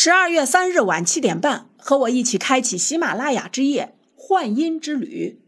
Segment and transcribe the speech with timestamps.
[0.00, 5.42] 十二月三日晚七点半，和我一起开启喜马拉雅之夜幻音之旅，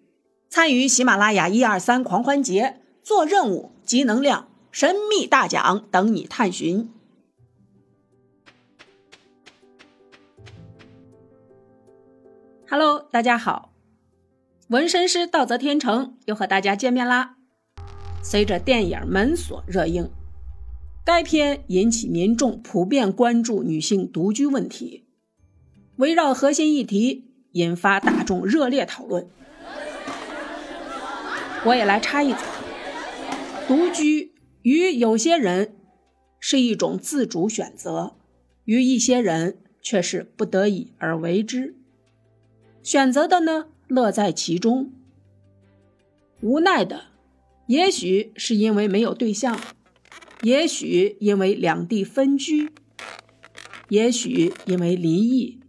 [0.48, 6.90] 参与喜马拉雅一二三狂欢节，做任务集能量，神秘大奖等你探寻。
[12.68, 13.72] Hello，大家好，
[14.66, 17.36] 纹身师道泽天成又和大家见面啦。
[18.20, 20.10] 随着电影《门锁》热映。
[21.04, 25.06] 该片引起民众普遍关注女性独居问题，
[25.96, 29.26] 围绕核心议题引发大众热烈讨论。
[31.64, 32.42] 我也来插一嘴：
[33.66, 35.74] 独居于有些人
[36.38, 38.14] 是一种自主选择，
[38.64, 41.74] 于一些人却是不得已而为之。
[42.82, 44.90] 选择的呢，乐在其中；
[46.40, 47.04] 无奈的，
[47.66, 49.58] 也许是因为没有对象。
[50.42, 52.72] 也许因为两地分居，
[53.90, 55.60] 也许因为离异，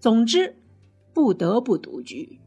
[0.00, 0.56] 总之
[1.12, 2.40] 不得不独居。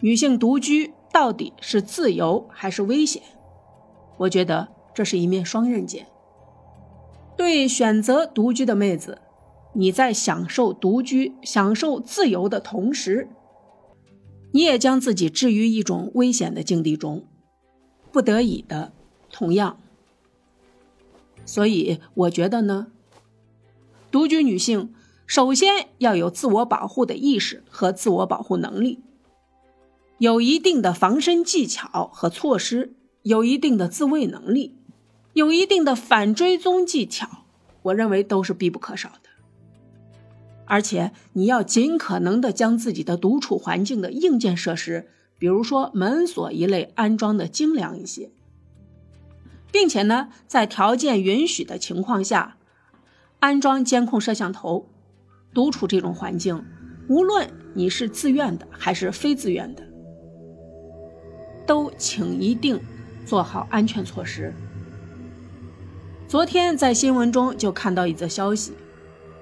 [0.00, 3.22] 女性独居到底是自由还是危险？
[4.18, 6.06] 我觉得这是一面双刃剑。
[7.36, 9.22] 对选择独居的妹子，
[9.72, 13.30] 你在享受独居、享受自由的同时，
[14.52, 17.26] 你也将自己置于一种危险的境地中，
[18.12, 18.92] 不得已的。
[19.30, 19.78] 同样，
[21.46, 22.88] 所以我觉得呢，
[24.10, 24.92] 独居女性
[25.26, 29.00] 首先要有自我保护的意识和自我保护能力，
[30.18, 32.92] 有一定的防身技巧和措施，
[33.22, 34.74] 有一定的自卫能力，
[35.32, 37.44] 有一定的反追踪技巧，
[37.82, 39.30] 我认为都是必不可少的。
[40.66, 45.08] 而且你要尽可能的将自己的独处环境的硬件设施，
[45.38, 48.30] 比如说门锁一类安装的精良一些。
[49.72, 52.56] 并且呢，在条件允许的情况下，
[53.38, 54.86] 安装监控摄像头。
[55.52, 56.64] 独处这种环境，
[57.08, 59.82] 无论你是自愿的还是非自愿的，
[61.66, 62.80] 都请一定
[63.26, 64.54] 做好安全措施。
[66.28, 68.74] 昨天在新闻中就看到一则消息，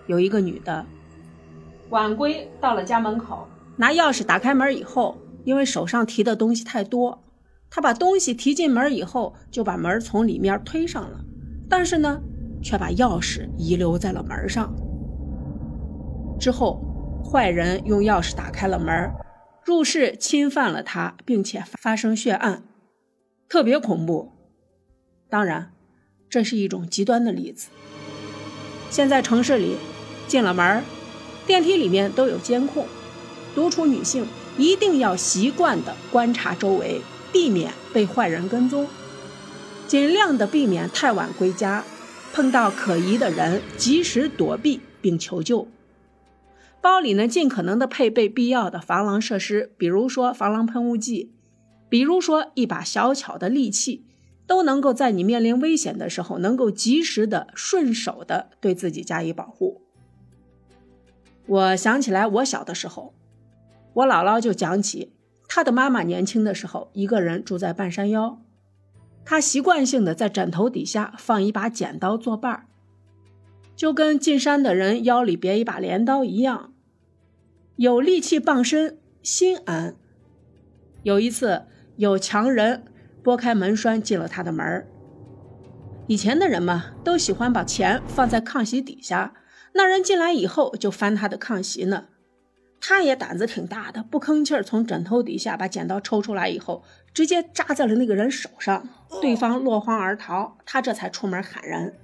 [0.07, 0.87] 有一个女的
[1.91, 7.23] 晚归到了家门口，拿钥匙打开门以后，因为手上提的东西太多。
[7.71, 11.21] 他把东西提进门以后，就把门从里面推上了，
[11.69, 12.21] 但是呢，
[12.63, 14.75] 却把钥匙遗留在了门上。
[16.41, 16.81] 之后，
[17.25, 19.13] 坏人用钥匙打开了门，
[19.65, 22.63] 入室侵犯了他，并且发生血案，
[23.49, 24.33] 特别恐怖。
[25.29, 25.73] 当然，
[26.31, 27.69] 这是一种极端的例子。
[28.89, 29.77] 现在城市里，
[30.27, 30.83] 进了门，
[31.47, 32.87] 电梯里面都有监控，
[33.55, 37.03] 独处女性一定要习惯的观察周围。
[37.33, 38.87] 避免被坏人跟踪，
[39.87, 41.85] 尽量的避免太晚归家，
[42.33, 45.69] 碰到可疑的人及时躲避并求救。
[46.81, 51.33] 包里呢，尽可能的配备必要的防狼设施，比如说防狼喷雾剂，
[51.89, 54.07] 比如说一把小巧的利器，
[54.47, 59.83] 都能够在你面临危险的时候，能够及时的、顺手的对自己加以保护。
[61.47, 63.13] 我想起来，我小的时候，
[63.95, 65.13] 我姥姥就讲起。
[65.49, 68.39] 他的妈妈年轻的时候，一个人住在半山腰，
[69.25, 72.67] 他习惯性的在枕头底下放一把剪刀作伴儿，
[73.75, 76.73] 就跟进山的人腰里别一把镰刀一样，
[77.77, 79.97] 有力气傍身，心安。
[81.03, 81.63] 有一次，
[81.97, 82.85] 有强人
[83.23, 84.87] 拨开门栓进了他的门。
[86.07, 89.35] 以前的人嘛，都喜欢把钱放在炕席底下，
[89.73, 92.07] 那人进来以后就翻他的炕席呢。
[92.81, 98.89] 他也胆子挺大的，不吭气儿，从枕头底下把剪刀抽出来以后，直接扎在了那个人手上，
[99.21, 101.99] 对方落荒而逃，他这才出门喊人。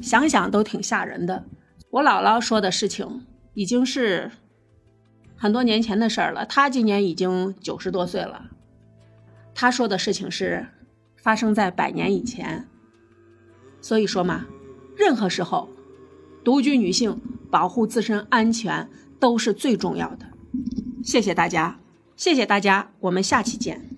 [0.00, 1.44] 想想都挺吓人的。
[1.90, 4.30] 我姥姥说的事情已经是
[5.36, 8.50] 很多年前的事儿了，她今年已经九十多岁了。
[9.54, 10.66] 她说的事情是
[11.16, 12.66] 发生在百年以前，
[13.80, 14.46] 所以说嘛，
[14.96, 15.68] 任何时候，
[16.44, 17.20] 独居女性
[17.50, 18.88] 保护自身安全。
[19.18, 20.26] 都是最重要的。
[21.02, 21.78] 谢谢大家，
[22.16, 23.97] 谢谢大家，我们下期见。